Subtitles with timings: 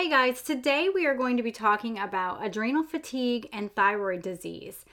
[0.00, 4.86] Hey guys, today we are going to be talking about adrenal fatigue and thyroid disease.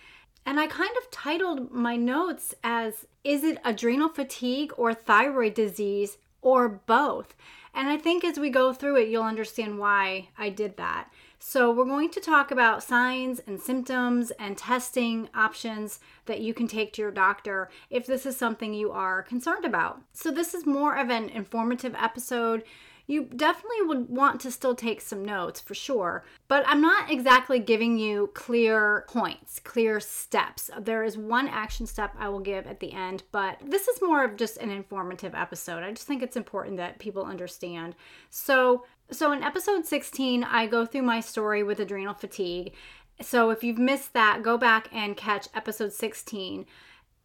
[0.46, 6.18] And I kind of titled my notes as Is it adrenal fatigue or thyroid disease
[6.42, 7.36] or both?
[7.74, 11.10] And I think as we go through it, you'll understand why I did that.
[11.40, 16.68] So, we're going to talk about signs and symptoms and testing options that you can
[16.68, 20.02] take to your doctor if this is something you are concerned about.
[20.12, 22.66] So, this is more of an informative episode
[23.10, 26.26] you definitely would want to still take some notes for sure.
[26.50, 30.70] But I'm not exactly giving you clear points, clear steps.
[30.78, 34.26] There is one action step I will give at the end, but this is more
[34.26, 35.84] of just an informative episode.
[35.84, 37.96] I just think it's important that people understand.
[38.30, 42.74] So, so in episode 16, I go through my story with adrenal fatigue.
[43.22, 46.66] So if you've missed that, go back and catch episode 16.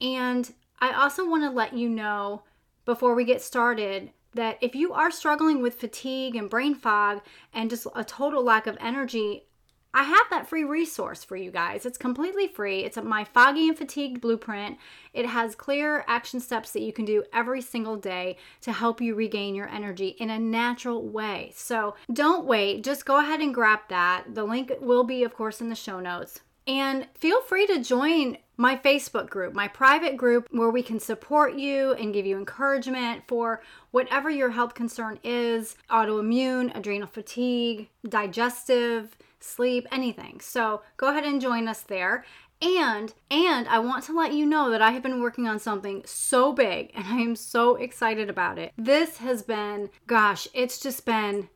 [0.01, 2.45] And I also want to let you know
[2.85, 7.21] before we get started that if you are struggling with fatigue and brain fog
[7.53, 9.47] and just a total lack of energy,
[9.95, 11.85] I have that free resource for you guys.
[11.85, 12.83] It's completely free.
[12.83, 14.79] It's my Foggy and Fatigued Blueprint.
[15.13, 19.15] It has clear action steps that you can do every single day to help you
[19.15, 21.53] regain your energy in a natural way.
[21.55, 22.83] So don't wait.
[22.85, 24.35] Just go ahead and grab that.
[24.35, 26.41] The link will be, of course, in the show notes.
[26.67, 31.55] And feel free to join my Facebook group, my private group where we can support
[31.55, 33.61] you and give you encouragement for
[33.91, 40.41] whatever your health concern is autoimmune, adrenal fatigue, digestive, sleep, anything.
[40.41, 42.25] So go ahead and join us there.
[42.63, 46.05] And and I want to let you know that I have been working on something
[46.07, 48.73] so big and I am so excited about it.
[48.79, 51.49] This has been gosh, it's just been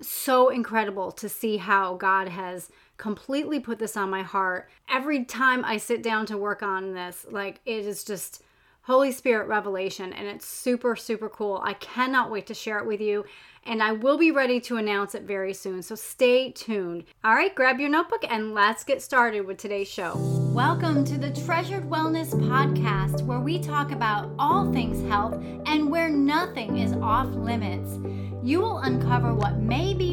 [0.00, 4.68] so incredible to see how God has completely put this on my heart.
[4.88, 8.42] Every time I sit down to work on this, like it is just
[8.82, 11.60] Holy Spirit revelation and it's super, super cool.
[11.64, 13.24] I cannot wait to share it with you
[13.66, 15.82] and I will be ready to announce it very soon.
[15.82, 17.04] So stay tuned.
[17.24, 20.12] All right, grab your notebook and let's get started with today's show.
[20.52, 26.10] Welcome to the Treasured Wellness Podcast, where we talk about all things health and where
[26.10, 27.98] nothing is off limits.
[28.42, 30.03] You will uncover what may be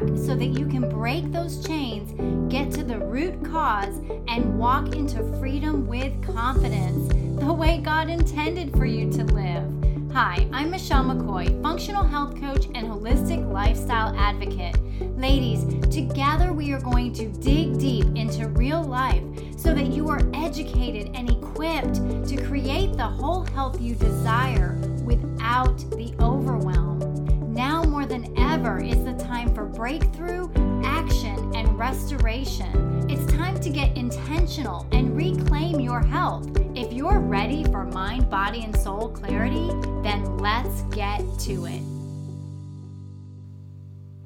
[0.00, 2.12] back so that you can break those chains,
[2.50, 7.08] get to the root cause, and walk into freedom with confidence,
[7.40, 9.64] the way God intended for you to live.
[10.12, 14.76] Hi, I'm Michelle McCoy, functional health coach and holistic lifestyle advocate.
[15.16, 19.22] Ladies, together we are going to dig deep into real life
[19.56, 21.94] so that you are educated and equipped
[22.28, 26.89] to create the whole health you desire without the overwhelm.
[27.90, 30.48] More than ever is the time for breakthrough,
[30.84, 33.10] action, and restoration.
[33.10, 36.48] It's time to get intentional and reclaim your health.
[36.76, 39.70] If you're ready for mind, body, and soul clarity,
[40.04, 41.82] then let's get to it.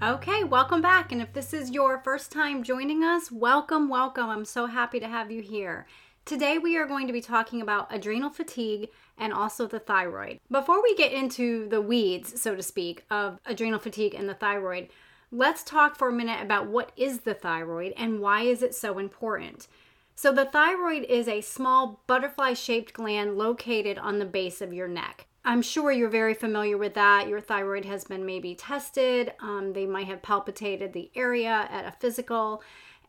[0.02, 1.10] Okay, welcome back.
[1.10, 4.28] And if this is your first time joining us, welcome, welcome.
[4.28, 5.86] I'm so happy to have you here.
[6.26, 10.38] Today, we are going to be talking about adrenal fatigue and also the thyroid.
[10.50, 14.88] Before we get into the weeds, so to speak, of adrenal fatigue and the thyroid,
[15.30, 18.98] let's talk for a minute about what is the thyroid and why is it so
[18.98, 19.68] important.
[20.16, 25.26] So the thyroid is a small butterfly-shaped gland located on the base of your neck.
[25.44, 27.28] I'm sure you're very familiar with that.
[27.28, 29.32] Your thyroid has been maybe tested.
[29.40, 32.62] Um, they might have palpitated the area at a physical.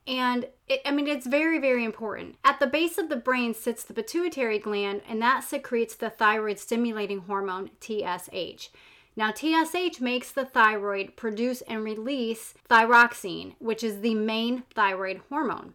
[0.07, 2.35] And it, I mean, it's very, very important.
[2.43, 6.59] At the base of the brain sits the pituitary gland, and that secretes the thyroid
[6.59, 8.69] stimulating hormone, TSH.
[9.15, 15.73] Now, TSH makes the thyroid produce and release thyroxine, which is the main thyroid hormone.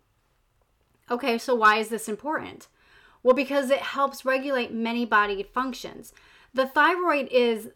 [1.10, 2.68] Okay, so why is this important?
[3.22, 6.12] Well, because it helps regulate many body functions.
[6.54, 7.70] The thyroid is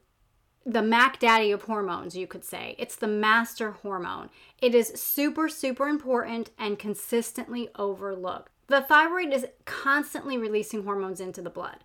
[0.67, 2.75] the Mac Daddy of hormones, you could say.
[2.79, 4.31] It's the master hormone.
[4.61, 8.51] It is super, super important and consistently overlooked.
[8.69, 11.79] The thyroid is constantly releasing hormones into the blood.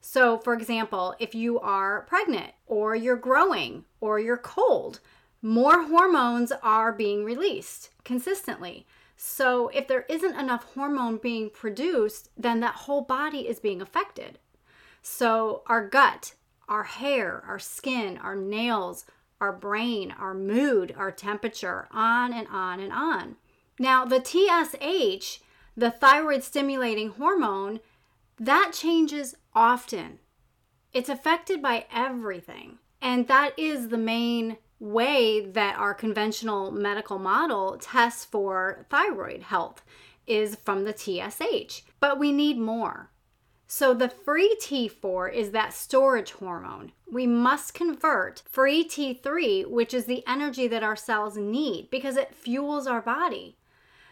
[0.00, 5.00] So, for example, if you are pregnant or you're growing or you're cold,
[5.40, 8.86] more hormones are being released consistently.
[9.16, 14.38] So, if there isn't enough hormone being produced, then that whole body is being affected.
[15.00, 16.34] So, our gut
[16.68, 19.04] our hair, our skin, our nails,
[19.40, 23.36] our brain, our mood, our temperature, on and on and on.
[23.78, 25.40] Now, the TSH,
[25.76, 27.80] the thyroid stimulating hormone,
[28.38, 30.18] that changes often.
[30.92, 32.78] It's affected by everything.
[33.02, 39.82] And that is the main way that our conventional medical model tests for thyroid health
[40.26, 41.82] is from the TSH.
[42.00, 43.10] But we need more.
[43.68, 46.92] So, the free T4 is that storage hormone.
[47.10, 52.34] We must convert free T3, which is the energy that our cells need because it
[52.34, 53.56] fuels our body.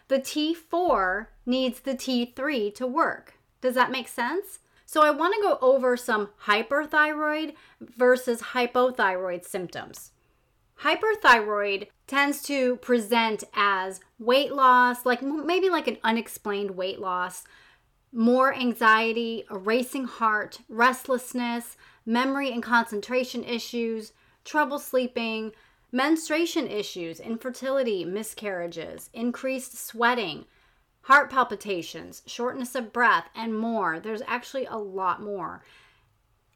[0.09, 3.35] The T4 needs the T3 to work.
[3.61, 4.59] Does that make sense?
[4.85, 10.11] So, I want to go over some hyperthyroid versus hypothyroid symptoms.
[10.81, 17.45] Hyperthyroid tends to present as weight loss, like maybe like an unexplained weight loss
[18.15, 21.75] more anxiety, a racing heart, restlessness,
[22.05, 24.13] memory and concentration issues,
[24.45, 25.51] trouble sleeping,
[25.91, 30.45] menstruation issues, infertility, miscarriages, increased sweating,
[31.01, 33.99] heart palpitations, shortness of breath, and more.
[33.99, 35.63] There's actually a lot more.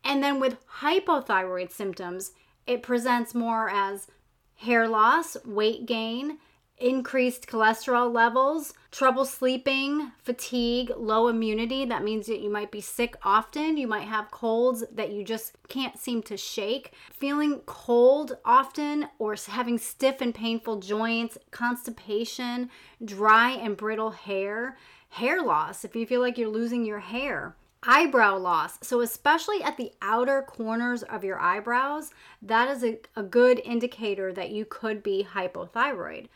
[0.04, 2.32] And then with hypothyroid symptoms,
[2.66, 4.08] it presents more as
[4.56, 6.38] hair loss, weight gain,
[6.80, 11.86] increased cholesterol levels, trouble sleeping, fatigue, low immunity.
[11.86, 13.78] That means that you might be sick often.
[13.78, 19.36] You might have colds that you just can't seem to shake, feeling cold often, or
[19.48, 22.70] having stiff and painful joints, constipation,
[23.04, 24.78] dry and brittle hair,
[25.10, 28.78] hair loss if you feel like you're losing your hair eyebrow loss.
[28.82, 32.12] So, especially at the outer corners of your eyebrows,
[32.42, 36.28] that is a, a, good indicator that you could be hypothyroid.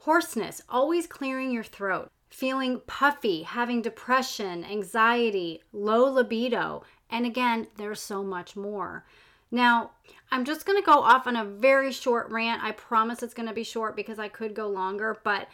[0.00, 2.10] Hoarseness, always clearing your throat.
[2.30, 6.82] Feeling puffy, having depression, anxiety, low libido.
[7.10, 9.04] And again, there's so much more.
[9.50, 9.92] Now,
[10.30, 12.62] I'm just going to go off on a very short rant.
[12.62, 15.48] I promise it's going to be short because I could go longer, but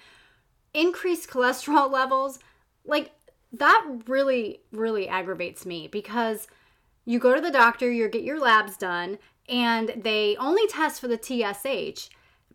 [0.73, 2.41] increased cholesterol levels,
[2.85, 3.13] like
[3.53, 6.49] that really, really aggravates me because
[7.05, 9.19] you go to the doctor, you get your labs done,
[9.49, 12.09] and they only test for the TSH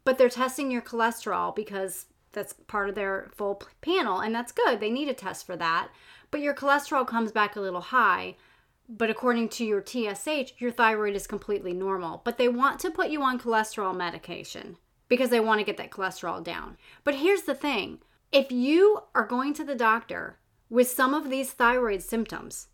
[0.10, 4.80] but they're testing your cholesterol because that's part of their full panel and that's good.
[4.80, 5.90] They need a test for that.
[6.32, 8.36] But your cholesterol comes back a little high.
[8.90, 12.24] But according to your TSH your thyroid is completely normal.
[12.26, 14.78] But they want to put you on cholesterol medication
[15.10, 16.78] because they want to get that cholesterol down.
[17.04, 18.00] But here's the thing.
[18.32, 20.40] If you are going to the doctor
[20.72, 22.70] with some of these thyroid symptoms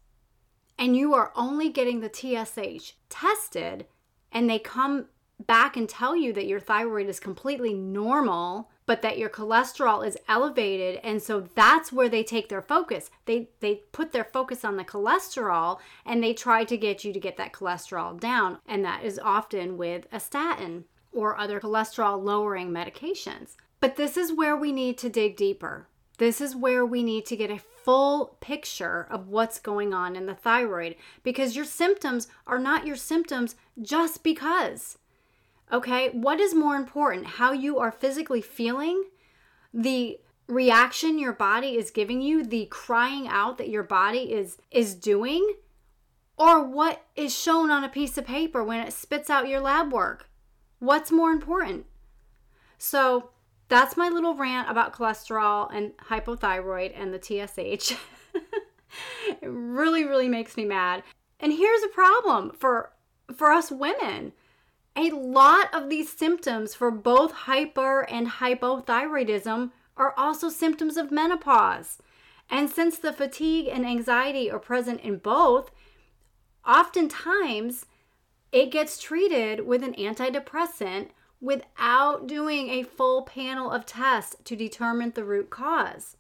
[0.79, 3.87] and you are only getting the TSH tested
[4.31, 5.07] and they come
[5.45, 10.17] back and tell you that your thyroid is completely normal but that your cholesterol is
[10.27, 13.09] elevated and so that's where they take their focus.
[13.25, 17.19] They they put their focus on the cholesterol and they try to get you to
[17.19, 22.69] get that cholesterol down and that is often with a statin or other cholesterol lowering
[22.71, 23.55] medications.
[23.79, 25.87] But this is where we need to dig deeper.
[26.17, 30.27] This is where we need to get a full picture of what's going on in
[30.27, 34.97] the thyroid because your symptoms are not your symptoms just because
[35.71, 37.25] Okay, what is more important?
[37.25, 39.05] How you are physically feeling,
[39.73, 44.93] the reaction your body is giving you, the crying out that your body is is
[44.93, 45.55] doing,
[46.37, 49.91] or what is shown on a piece of paper when it spits out your lab
[49.91, 50.29] work?
[50.79, 51.85] What's more important?
[52.77, 53.31] So,
[53.67, 57.93] that's my little rant about cholesterol and hypothyroid and the TSH.
[59.41, 61.01] it really really makes me mad.
[61.39, 62.91] And here's a problem for
[63.35, 64.33] for us women
[64.95, 71.97] a lot of these symptoms for both hyper and hypothyroidism are also symptoms of menopause.
[72.49, 75.71] And since the fatigue and anxiety are present in both,
[76.65, 77.85] oftentimes
[78.51, 81.09] it gets treated with an antidepressant
[81.41, 86.15] without doing a full panel of tests to determine the root cause.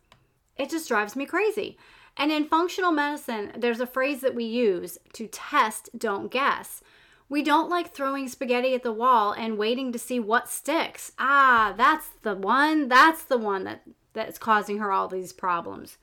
[0.57, 1.77] It just drives me crazy.
[2.17, 6.81] And in functional medicine, there's a phrase that we use to test, don't guess.
[7.27, 11.11] We don't like throwing spaghetti at the wall and waiting to see what sticks.
[11.17, 12.87] Ah, that's the one.
[12.87, 13.81] That's the one that
[14.13, 15.97] that's causing her all these problems.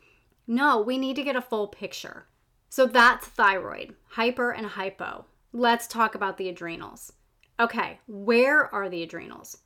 [0.46, 2.26] No, we need to get a full picture.
[2.68, 5.26] So that's thyroid, hyper and hypo.
[5.52, 7.12] Let's talk about the adrenals.
[7.60, 9.58] Okay, where are the adrenals?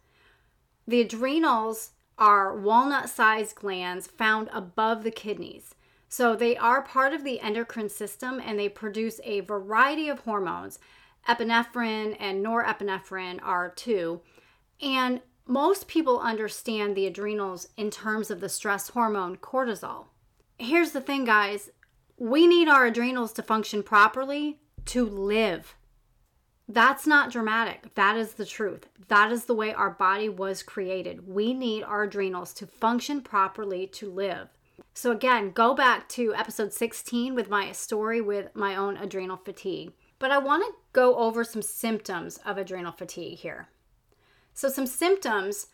[0.86, 5.75] The adrenals are walnut sized glands found above the kidneys.
[6.08, 10.78] So they are part of the endocrine system and they produce a variety of hormones
[11.28, 14.21] epinephrine and norepinephrine are two.
[14.80, 20.06] And most people understand the adrenals in terms of the stress hormone cortisol.
[20.59, 21.71] Here's the thing, guys
[22.18, 25.76] we need our adrenals to function properly to live.
[26.68, 27.95] That's not dramatic.
[27.95, 28.88] That is the truth.
[29.09, 31.28] That is the way our body was created.
[31.28, 34.49] We need our adrenals to function properly to live.
[34.95, 39.92] So, again, go back to episode 16 with my story with my own adrenal fatigue.
[40.18, 43.68] But I want to go over some symptoms of adrenal fatigue here.
[44.54, 45.66] So, some symptoms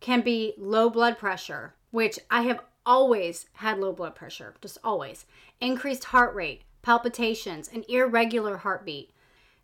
[0.00, 5.26] can be low blood pressure, which I have always had low blood pressure, just always.
[5.60, 9.10] Increased heart rate, palpitations, an irregular heartbeat,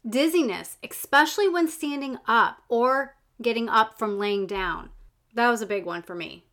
[0.06, 4.90] dizziness, especially when standing up or getting up from laying down.
[5.32, 6.44] That was a big one for me.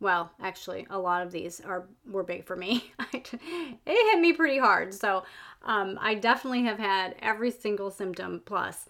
[0.00, 2.92] Well, actually, a lot of these are were big for me.
[3.12, 3.40] it
[3.84, 4.94] hit me pretty hard.
[4.94, 5.24] So,
[5.62, 8.86] um, I definitely have had every single symptom plus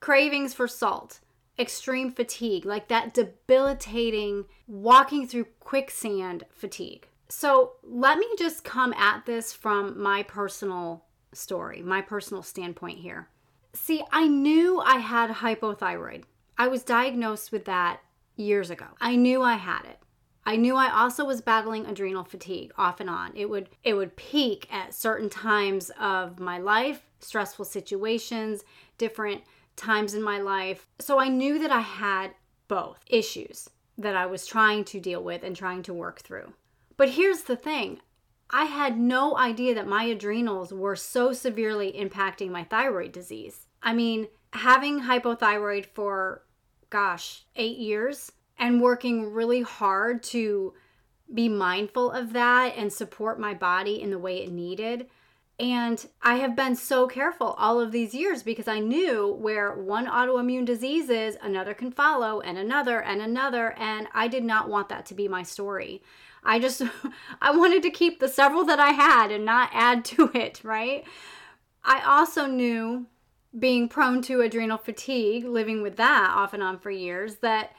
[0.00, 1.20] cravings for salt,
[1.58, 7.08] extreme fatigue, like that debilitating walking through quicksand fatigue.
[7.28, 13.28] So, let me just come at this from my personal story, my personal standpoint here.
[13.74, 16.22] See, I knew I had hypothyroid.
[16.56, 18.00] I was diagnosed with that
[18.36, 18.86] years ago.
[19.02, 19.98] I knew I had it.
[20.48, 23.32] I knew I also was battling adrenal fatigue off and on.
[23.34, 28.62] It would it would peak at certain times of my life, stressful situations,
[28.96, 29.42] different
[29.74, 30.86] times in my life.
[31.00, 32.30] So I knew that I had
[32.68, 36.52] both issues that I was trying to deal with and trying to work through.
[36.96, 38.00] But here's the thing.
[38.50, 43.66] I had no idea that my adrenals were so severely impacting my thyroid disease.
[43.82, 46.42] I mean, having hypothyroid for
[46.88, 50.74] gosh, 8 years and working really hard to
[51.32, 55.06] be mindful of that and support my body in the way it needed.
[55.58, 60.06] And I have been so careful all of these years because I knew where one
[60.06, 63.74] autoimmune disease is, another can follow, and another, and another.
[63.78, 66.02] And I did not want that to be my story.
[66.44, 66.82] I just,
[67.40, 71.04] I wanted to keep the several that I had and not add to it, right?
[71.82, 73.06] I also knew
[73.58, 77.74] being prone to adrenal fatigue, living with that off and on for years, that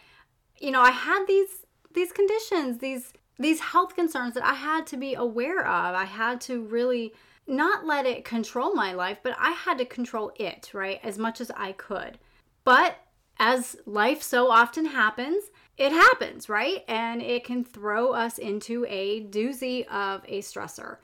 [0.59, 4.97] you know, I had these these conditions, these these health concerns that I had to
[4.97, 5.95] be aware of.
[5.95, 7.13] I had to really
[7.47, 10.99] not let it control my life, but I had to control it, right?
[11.03, 12.17] As much as I could.
[12.63, 12.97] But
[13.39, 15.45] as life so often happens,
[15.77, 16.83] it happens, right?
[16.87, 20.97] And it can throw us into a doozy of a stressor.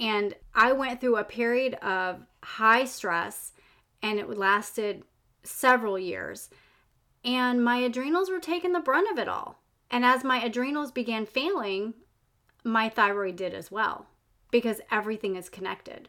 [0.00, 3.52] And I went through a period of high stress
[4.02, 5.04] and it lasted
[5.44, 6.48] several years
[7.24, 9.60] and my adrenals were taking the brunt of it all.
[9.90, 11.94] And as my adrenals began failing,
[12.64, 14.06] my thyroid did as well
[14.50, 16.08] because everything is connected.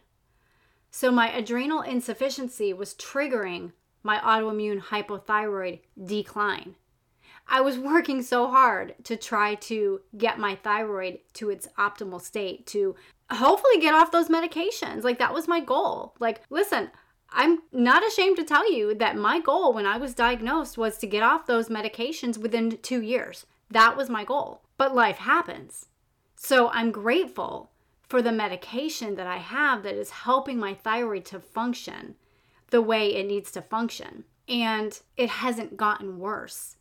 [0.91, 6.75] So my adrenal insufficiency was triggering my autoimmune hypothyroid decline.
[7.47, 12.65] I was working so hard to try to get my thyroid to its optimal state
[12.67, 12.95] to
[13.31, 15.03] hopefully get off those medications.
[15.03, 16.15] Like that was my goal.
[16.19, 16.91] Like, listen,
[17.35, 21.07] I'm not ashamed to tell you that my goal when I was diagnosed was to
[21.07, 23.45] get off those medications within two years.
[23.69, 24.61] That was my goal.
[24.77, 25.87] But life happens.
[26.35, 27.71] So I'm grateful
[28.07, 32.15] for the medication that I have that is helping my thyroid to function
[32.69, 34.23] the way it needs to function.
[34.47, 36.77] And it hasn't gotten worse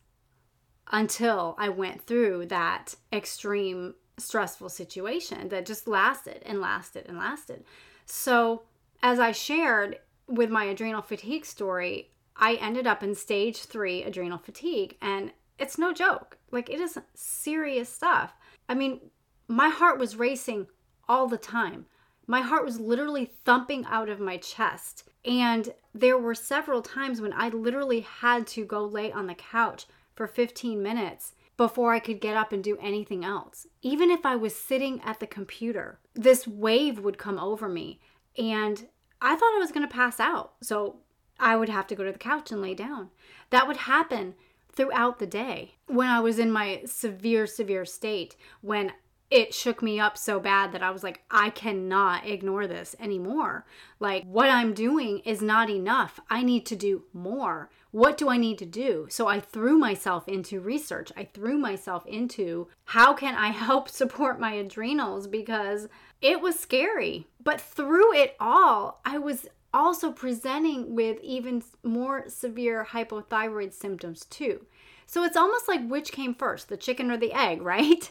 [0.91, 7.65] until I went through that extreme stressful situation that just lasted and lasted and lasted.
[8.05, 8.63] So,
[9.01, 14.37] as I shared, with my adrenal fatigue story, I ended up in stage three adrenal
[14.37, 14.97] fatigue.
[15.01, 16.37] And it's no joke.
[16.51, 18.33] Like, it is serious stuff.
[18.67, 18.99] I mean,
[19.47, 20.67] my heart was racing
[21.07, 21.85] all the time.
[22.27, 25.07] My heart was literally thumping out of my chest.
[25.23, 29.85] And there were several times when I literally had to go lay on the couch
[30.15, 33.67] for 15 minutes before I could get up and do anything else.
[33.81, 37.99] Even if I was sitting at the computer, this wave would come over me.
[38.37, 38.87] And
[39.25, 40.53] I thought I was going to pass out.
[40.61, 40.97] So
[41.39, 43.09] I would have to go to the couch and lay down.
[43.49, 44.35] That would happen
[44.71, 48.91] throughout the day when I was in my severe, severe state, when
[49.31, 53.65] it shook me up so bad that I was like, I cannot ignore this anymore.
[53.99, 56.19] Like, what I'm doing is not enough.
[56.29, 57.71] I need to do more.
[57.89, 59.07] What do I need to do?
[59.09, 61.11] So I threw myself into research.
[61.17, 65.87] I threw myself into how can I help support my adrenals because
[66.25, 67.27] it was scary.
[67.43, 74.65] But through it all, I was also presenting with even more severe hypothyroid symptoms too.
[75.05, 78.09] So it's almost like which came first, the chicken or the egg, right?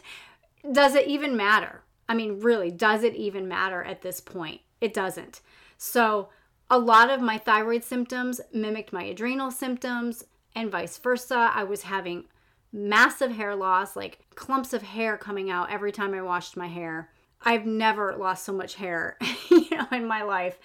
[0.71, 1.81] does it even matter?
[2.07, 4.61] I mean, really, does it even matter at this point?
[4.79, 5.41] It doesn't.
[5.77, 6.29] So,
[6.69, 10.23] a lot of my thyroid symptoms mimicked my adrenal symptoms,
[10.55, 11.51] and vice versa.
[11.53, 12.25] I was having
[12.71, 17.09] massive hair loss, like clumps of hair coming out every time I washed my hair.
[17.45, 19.17] I've never lost so much hair,
[19.49, 20.59] you know, in my life.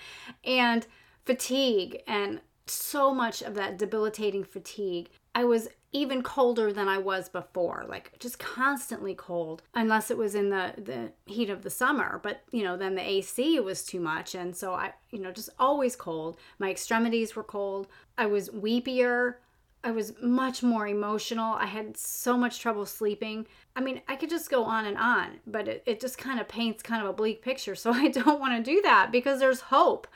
[0.44, 0.86] And
[1.24, 5.10] fatigue and so much of that debilitating fatigue.
[5.34, 10.34] I was even colder than I was before, like just constantly cold, unless it was
[10.34, 12.20] in the, the heat of the summer.
[12.22, 14.34] But, you know, then the AC was too much.
[14.34, 16.38] And so I, you know, just always cold.
[16.58, 17.88] My extremities were cold.
[18.16, 19.34] I was weepier.
[19.82, 21.54] I was much more emotional.
[21.54, 23.46] I had so much trouble sleeping.
[23.76, 26.48] I mean, I could just go on and on, but it, it just kind of
[26.48, 27.74] paints kind of a bleak picture.
[27.80, 30.06] So I don't want to do that because there's hope.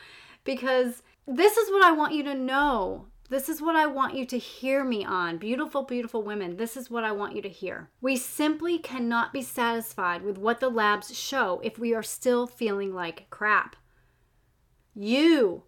[0.44, 3.06] Because this is what I want you to know.
[3.30, 5.38] This is what I want you to hear me on.
[5.38, 7.90] Beautiful, beautiful women, this is what I want you to hear.
[8.00, 12.94] We simply cannot be satisfied with what the labs show if we are still feeling
[12.94, 13.76] like crap.
[14.94, 15.62] You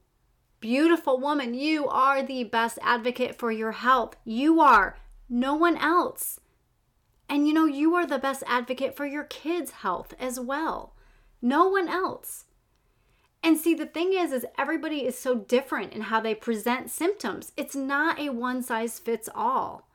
[0.60, 4.16] Beautiful woman, you are the best advocate for your health.
[4.24, 6.40] You are, no one else.
[7.28, 10.94] And you know, you are the best advocate for your kids' health as well.
[11.42, 12.44] No one else.
[13.42, 17.52] And see, the thing is, is everybody is so different in how they present symptoms.
[17.56, 19.88] It's not a one size fits all.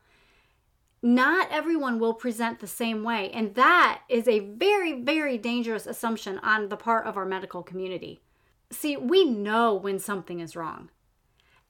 [1.03, 3.31] Not everyone will present the same way.
[3.31, 8.21] And that is a very, very dangerous assumption on the part of our medical community.
[8.69, 10.89] See, we know when something is wrong.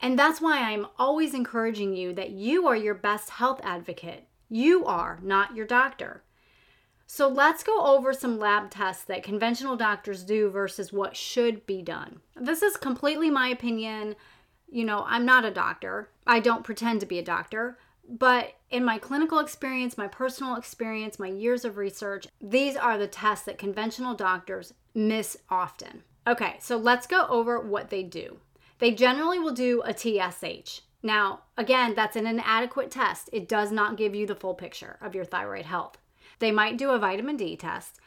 [0.01, 4.27] And that's why I'm always encouraging you that you are your best health advocate.
[4.53, 6.23] You are, not your doctor.
[7.07, 11.81] So let's go over some lab tests that conventional doctors do versus what should be
[11.81, 12.19] done.
[12.35, 14.17] This is completely my opinion.
[14.69, 17.77] You know, I'm not a doctor, I don't pretend to be a doctor.
[18.09, 23.07] But in my clinical experience, my personal experience, my years of research, these are the
[23.07, 26.03] tests that conventional doctors miss often.
[26.27, 28.39] Okay, so let's go over what they do.
[28.79, 30.81] They generally will do a TSH.
[31.03, 33.29] Now, again, that's an inadequate test.
[33.33, 35.97] It does not give you the full picture of your thyroid health.
[36.39, 37.99] They might do a vitamin D test.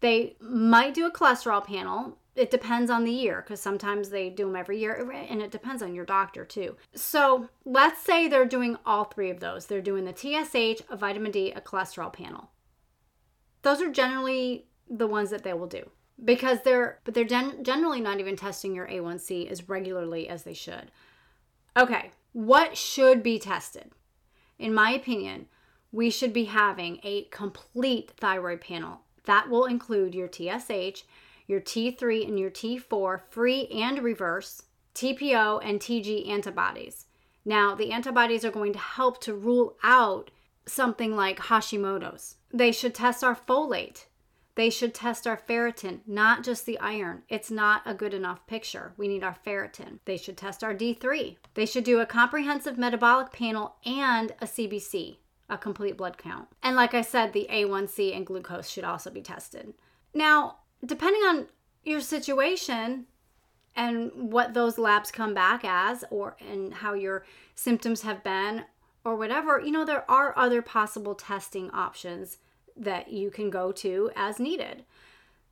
[0.00, 2.18] They might do a cholesterol panel.
[2.36, 5.82] It depends on the year because sometimes they do them every year and it depends
[5.82, 6.76] on your doctor too.
[6.94, 9.66] So let's say they're doing all three of those.
[9.66, 12.50] They're doing the TSH, a vitamin D, a cholesterol panel.
[13.62, 15.88] Those are generally the ones that they will do
[16.22, 20.54] because they're but they're gen- generally not even testing your A1C as regularly as they
[20.54, 20.90] should.
[21.76, 23.92] Okay, what should be tested?
[24.58, 25.46] In my opinion,
[25.92, 29.02] we should be having a complete thyroid panel.
[29.26, 31.04] That will include your TSH,
[31.46, 34.64] your T3 and your T4 free and reverse,
[34.96, 37.06] TPO and TG antibodies.
[37.44, 40.32] Now, the antibodies are going to help to rule out
[40.66, 42.34] something like Hashimoto's.
[42.52, 44.06] They should test our folate
[44.56, 47.22] they should test our ferritin, not just the iron.
[47.28, 48.92] It's not a good enough picture.
[48.96, 49.98] We need our ferritin.
[50.04, 51.36] They should test our D3.
[51.54, 55.16] They should do a comprehensive metabolic panel and a CBC,
[55.48, 56.48] a complete blood count.
[56.62, 59.74] And like I said, the A1C and glucose should also be tested.
[60.14, 61.48] Now, depending on
[61.82, 63.06] your situation,
[63.76, 68.64] and what those labs come back as or and how your symptoms have been
[69.04, 72.38] or whatever you know there are other possible testing options
[72.76, 74.84] that you can go to as needed.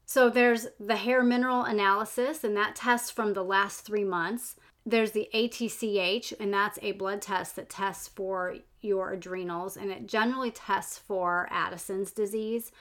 [0.05, 4.57] So there's the hair mineral analysis, and that tests from the last three months.
[4.85, 10.09] There's the ATCH, and that's a blood test that tests for your adrenals, and it
[10.09, 12.73] generally tests for Addison's disease.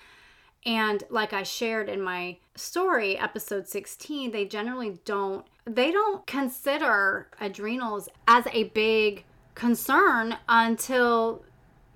[0.66, 7.28] And like I shared in my story, episode 16, they generally don't they don't consider
[7.40, 11.44] adrenals as a big concern until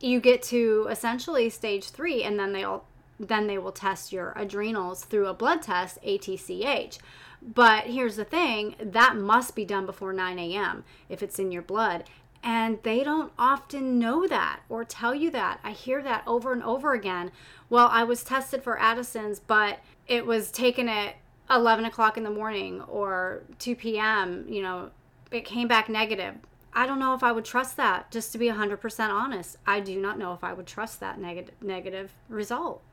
[0.06, 2.86] you get to essentially stage three, and then they'll
[3.20, 7.00] then they will test your adrenals through a blood test, ATCH.
[7.42, 10.84] But here's the thing that must be done before 9 a.m.
[11.08, 12.04] if it's in your blood.
[12.44, 15.60] And they don't often know that or tell you that.
[15.64, 17.32] I hear that over and over again.
[17.70, 21.16] Well, I was tested for Addison's, but it was taken at
[21.50, 24.46] 11 o'clock in the morning or 2 p.m.
[24.50, 24.90] You know,
[25.32, 26.36] it came back negative.
[26.76, 29.58] I don't know if I would trust that, just to be 100% honest.
[29.66, 32.84] I do not know if I would trust that neg- negative result.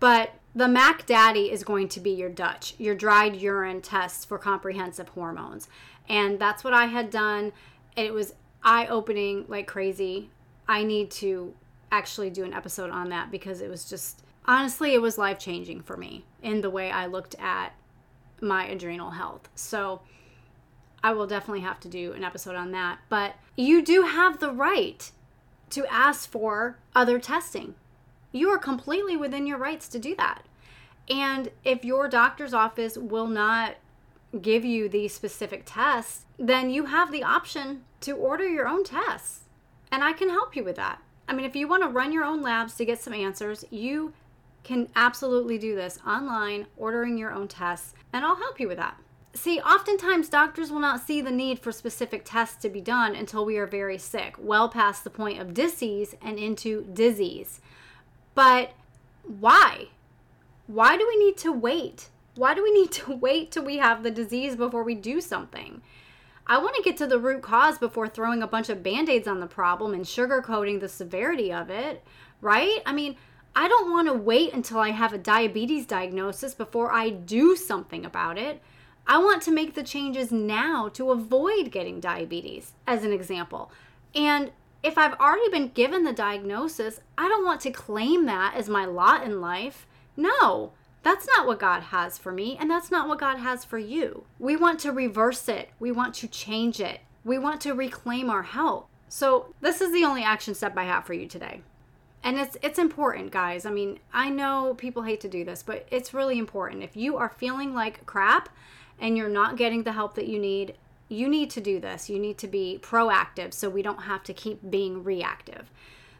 [0.00, 4.38] But the MAC Daddy is going to be your Dutch, your dried urine test for
[4.38, 5.68] comprehensive hormones.
[6.08, 7.52] And that's what I had done.
[7.94, 10.30] It was eye opening like crazy.
[10.66, 11.54] I need to
[11.92, 15.82] actually do an episode on that because it was just, honestly, it was life changing
[15.82, 17.74] for me in the way I looked at
[18.40, 19.48] my adrenal health.
[19.54, 20.00] So,
[21.02, 22.98] I will definitely have to do an episode on that.
[23.08, 25.10] But you do have the right
[25.70, 27.74] to ask for other testing.
[28.32, 30.42] You are completely within your rights to do that.
[31.08, 33.76] And if your doctor's office will not
[34.42, 39.40] give you these specific tests, then you have the option to order your own tests.
[39.90, 41.00] And I can help you with that.
[41.26, 44.12] I mean, if you want to run your own labs to get some answers, you
[44.64, 48.98] can absolutely do this online, ordering your own tests, and I'll help you with that.
[49.38, 53.44] See, oftentimes doctors will not see the need for specific tests to be done until
[53.44, 57.60] we are very sick, well past the point of disease and into disease.
[58.34, 58.72] But
[59.22, 59.90] why?
[60.66, 62.08] Why do we need to wait?
[62.34, 65.82] Why do we need to wait till we have the disease before we do something?
[66.48, 69.28] I want to get to the root cause before throwing a bunch of band aids
[69.28, 72.02] on the problem and sugarcoating the severity of it,
[72.40, 72.80] right?
[72.84, 73.14] I mean,
[73.54, 78.04] I don't want to wait until I have a diabetes diagnosis before I do something
[78.04, 78.60] about it.
[79.08, 83.72] I want to make the changes now to avoid getting diabetes, as an example.
[84.14, 88.68] And if I've already been given the diagnosis, I don't want to claim that as
[88.68, 89.86] my lot in life.
[90.14, 93.78] No, that's not what God has for me, and that's not what God has for
[93.78, 94.24] you.
[94.38, 98.42] We want to reverse it, we want to change it, we want to reclaim our
[98.42, 98.86] health.
[99.08, 101.62] So, this is the only action step I have for you today.
[102.22, 103.64] And it's it's important, guys.
[103.64, 106.82] I mean, I know people hate to do this, but it's really important.
[106.82, 108.50] If you are feeling like crap
[109.00, 110.74] and you're not getting the help that you need,
[111.08, 112.10] you need to do this.
[112.10, 115.70] You need to be proactive so we don't have to keep being reactive.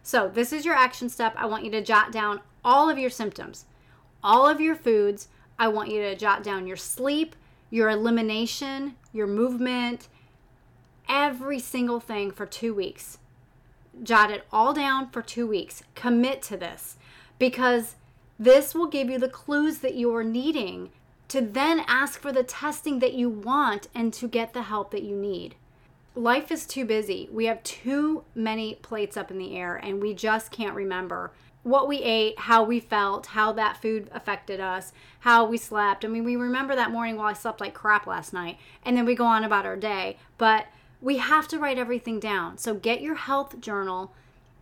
[0.03, 1.35] So, this is your action step.
[1.37, 3.67] I want you to jot down all of your symptoms
[4.23, 5.29] all of your foods.
[5.59, 7.35] I want you to jot down your sleep,
[7.71, 10.09] your elimination, your movement,
[11.09, 13.19] every single thing for two weeks.
[14.03, 15.83] Jot it all down for two weeks.
[15.95, 16.97] Commit to this
[17.39, 17.97] because
[18.39, 20.91] this will give you the clues that you are needing
[21.29, 25.03] to then ask for the testing that you want and to get the help that
[25.03, 25.55] you need.
[26.15, 27.29] Life is too busy.
[27.31, 31.89] We have too many plates up in the air and we just can't remember what
[31.89, 36.05] we ate, how we felt, how that food affected us, how we slept.
[36.05, 39.05] I mean, we remember that morning while I slept like crap last night, and then
[39.05, 40.17] we go on about our day.
[40.39, 40.67] But
[41.01, 42.59] we have to write everything down.
[42.59, 44.13] So get your health journal.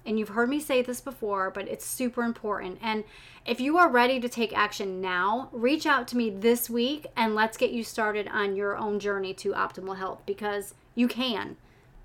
[0.07, 2.79] And you've heard me say this before, but it's super important.
[2.81, 3.05] And
[3.45, 7.35] if you are ready to take action now, reach out to me this week and
[7.35, 11.57] let's get you started on your own journey to optimal health because you can.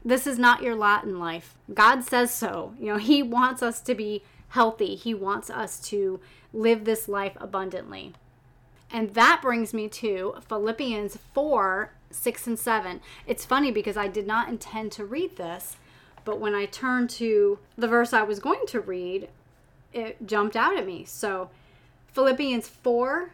[0.03, 1.55] This is not your lot in life.
[1.73, 2.73] God says so.
[2.79, 4.95] You know, He wants us to be healthy.
[4.95, 6.19] He wants us to
[6.53, 8.13] live this life abundantly.
[8.91, 12.99] And that brings me to Philippians 4 6 and 7.
[13.25, 15.77] It's funny because I did not intend to read this,
[16.23, 19.29] but when I turned to the verse I was going to read,
[19.93, 21.05] it jumped out at me.
[21.05, 21.49] So
[22.07, 23.31] Philippians 4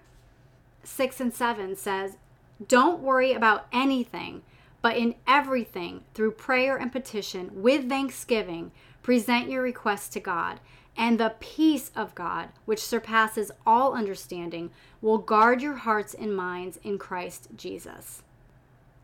[0.83, 2.17] 6 and 7 says,
[2.65, 4.41] Don't worry about anything,
[4.81, 8.71] but in everything, through prayer and petition, with thanksgiving,
[9.03, 10.59] present your requests to God
[10.97, 16.79] and the peace of God, which surpasses all understanding, will guard your hearts and minds
[16.83, 18.23] in Christ Jesus.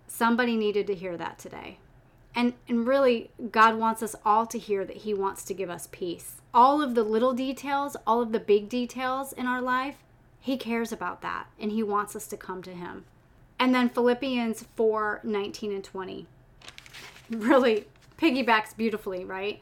[0.08, 1.78] Somebody needed to hear that today.
[2.36, 5.88] And, and really, God wants us all to hear that He wants to give us
[5.91, 6.41] peace.
[6.54, 9.98] All of the little details, all of the big details in our life,
[10.39, 13.06] He cares about that and He wants us to come to Him.
[13.60, 16.28] And then Philippians 4 19 and 20
[17.30, 17.86] really
[18.17, 19.62] piggybacks beautifully, right?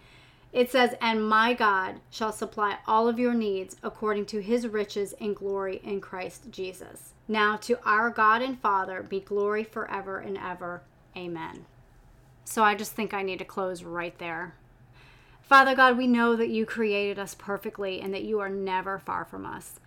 [0.54, 5.14] It says, And my God shall supply all of your needs according to his riches
[5.20, 7.14] and glory in Christ Jesus.
[7.28, 10.82] Now to our God and Father be glory forever and ever.
[11.16, 11.66] Amen.
[12.44, 14.56] So I just think I need to close right there.
[15.42, 19.26] Father God, we know that you created us perfectly and that you are never far
[19.26, 19.80] from us.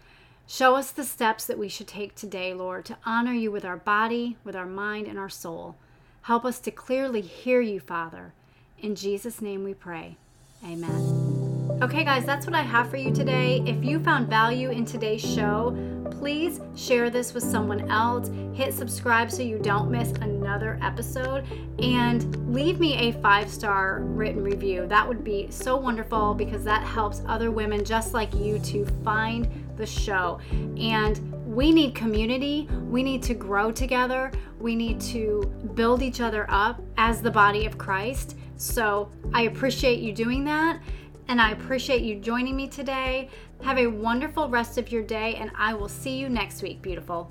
[0.47, 3.79] Show us the steps that we should take today, Lord, to honor you with our
[3.79, 5.77] body, with our mind, and our soul.
[6.23, 8.35] Help us to clearly hear you, Father.
[8.79, 10.19] In Jesus' name we pray.
[10.63, 11.44] Amen.
[11.83, 13.61] Okay, guys, that's what I have for you today.
[13.67, 15.77] If you found value in today's show,
[16.11, 18.31] please share this with someone else.
[18.55, 21.45] Hit subscribe so you don't miss another episode
[21.81, 24.87] and leave me a five star written review.
[24.87, 29.49] That would be so wonderful because that helps other women just like you to find
[29.77, 30.39] the show.
[30.79, 32.69] And we need community.
[32.89, 34.31] We need to grow together.
[34.61, 35.43] We need to
[35.75, 38.37] build each other up as the body of Christ.
[38.57, 40.81] So I appreciate you doing that.
[41.29, 43.31] And I appreciate you joining me today.
[43.63, 47.31] Have a wonderful rest of your day, and I will see you next week, beautiful.